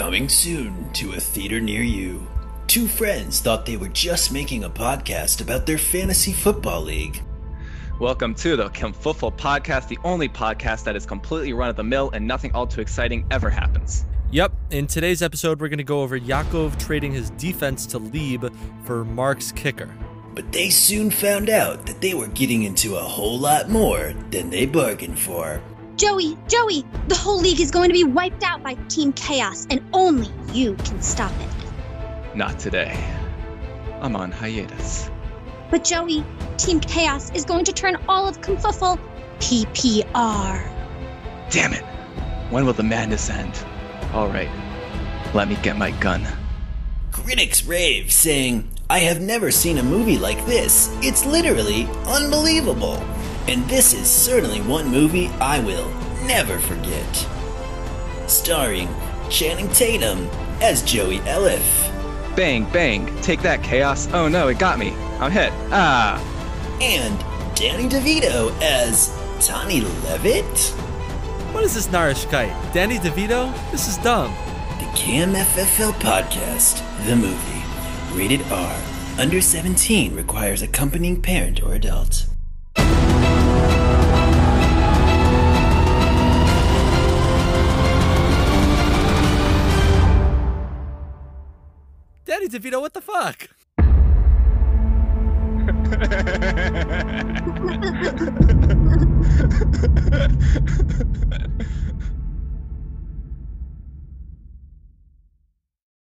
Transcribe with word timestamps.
Coming 0.00 0.30
soon 0.30 0.90
to 0.94 1.12
a 1.12 1.20
theater 1.20 1.60
near 1.60 1.82
you. 1.82 2.26
Two 2.68 2.88
friends 2.88 3.40
thought 3.40 3.66
they 3.66 3.76
were 3.76 3.88
just 3.88 4.32
making 4.32 4.64
a 4.64 4.70
podcast 4.70 5.42
about 5.42 5.66
their 5.66 5.76
fantasy 5.76 6.32
football 6.32 6.80
league. 6.80 7.22
Welcome 8.00 8.34
to 8.36 8.56
the 8.56 8.70
Kimfuffle 8.70 9.36
Podcast, 9.36 9.88
the 9.88 9.98
only 10.02 10.26
podcast 10.26 10.84
that 10.84 10.96
is 10.96 11.04
completely 11.04 11.52
run 11.52 11.68
of 11.68 11.76
the 11.76 11.84
mill 11.84 12.10
and 12.14 12.26
nothing 12.26 12.50
all 12.52 12.66
too 12.66 12.80
exciting 12.80 13.26
ever 13.30 13.50
happens. 13.50 14.06
Yep, 14.30 14.52
in 14.70 14.86
today's 14.86 15.20
episode, 15.20 15.60
we're 15.60 15.68
going 15.68 15.76
to 15.76 15.84
go 15.84 16.00
over 16.00 16.16
Yakov 16.16 16.78
trading 16.78 17.12
his 17.12 17.28
defense 17.32 17.84
to 17.84 17.98
Lieb 17.98 18.50
for 18.84 19.04
Mark's 19.04 19.52
kicker. 19.52 19.94
But 20.34 20.50
they 20.50 20.70
soon 20.70 21.10
found 21.10 21.50
out 21.50 21.84
that 21.84 22.00
they 22.00 22.14
were 22.14 22.28
getting 22.28 22.62
into 22.62 22.96
a 22.96 23.00
whole 23.00 23.38
lot 23.38 23.68
more 23.68 24.14
than 24.30 24.48
they 24.48 24.64
bargained 24.64 25.18
for. 25.18 25.60
Joey, 26.00 26.34
Joey, 26.48 26.82
the 27.08 27.14
whole 27.14 27.38
league 27.38 27.60
is 27.60 27.70
going 27.70 27.90
to 27.90 27.92
be 27.92 28.04
wiped 28.04 28.42
out 28.42 28.62
by 28.62 28.72
Team 28.88 29.12
Chaos, 29.12 29.66
and 29.68 29.82
only 29.92 30.30
you 30.50 30.74
can 30.76 31.02
stop 31.02 31.30
it. 31.38 32.34
Not 32.34 32.58
today. 32.58 32.98
I'm 34.00 34.16
on 34.16 34.32
hiatus. 34.32 35.10
But 35.70 35.84
Joey, 35.84 36.24
Team 36.56 36.80
Chaos 36.80 37.30
is 37.32 37.44
going 37.44 37.66
to 37.66 37.74
turn 37.74 37.98
all 38.08 38.26
of 38.26 38.40
Kumfuffle 38.40 38.98
PPR. 39.40 40.72
Damn 41.50 41.74
it! 41.74 41.84
When 42.48 42.64
will 42.64 42.72
the 42.72 42.82
madness 42.82 43.28
end? 43.28 43.62
Alright, 44.14 44.48
let 45.34 45.48
me 45.48 45.56
get 45.56 45.76
my 45.76 45.90
gun. 45.90 46.26
Critics 47.12 47.66
rave, 47.66 48.10
saying, 48.10 48.70
I 48.88 49.00
have 49.00 49.20
never 49.20 49.50
seen 49.50 49.76
a 49.76 49.82
movie 49.82 50.16
like 50.16 50.46
this. 50.46 50.88
It's 51.02 51.26
literally 51.26 51.86
unbelievable. 52.06 53.04
And 53.48 53.64
this 53.68 53.94
is 53.94 54.08
certainly 54.08 54.60
one 54.60 54.88
movie 54.88 55.28
I 55.40 55.60
will 55.60 55.88
never 56.24 56.58
forget. 56.58 57.28
Starring 58.26 58.88
Channing 59.28 59.68
Tatum 59.70 60.28
as 60.60 60.82
Joey 60.82 61.18
Elif. 61.20 61.64
Bang, 62.36 62.64
bang, 62.70 63.14
take 63.22 63.42
that, 63.42 63.62
Chaos. 63.62 64.08
Oh 64.12 64.28
no, 64.28 64.48
it 64.48 64.58
got 64.58 64.78
me. 64.78 64.92
I'm 65.18 65.30
hit. 65.30 65.52
Ah! 65.70 66.18
And 66.80 67.18
Danny 67.56 67.88
DeVito 67.88 68.56
as 68.62 69.14
Tony 69.40 69.80
Levitt. 69.80 70.74
What 71.52 71.64
is 71.64 71.74
this 71.74 71.88
narishkeit? 71.88 72.72
Danny 72.72 72.98
DeVito? 72.98 73.52
This 73.72 73.88
is 73.88 73.98
dumb. 73.98 74.32
The 74.78 74.86
KMFFL 74.96 75.92
Podcast, 75.94 76.82
the 77.06 77.16
movie. 77.16 78.16
Rated 78.16 78.42
R. 78.50 78.82
Under 79.18 79.40
17 79.40 80.14
requires 80.14 80.62
accompanying 80.62 81.20
parent 81.20 81.62
or 81.62 81.74
adult. 81.74 82.26
Danny 92.30 92.46
DeVito, 92.46 92.80
what 92.80 92.94
the 92.94 93.00
fuck? 93.00 93.48